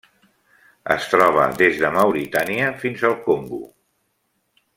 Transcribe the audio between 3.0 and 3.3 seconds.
al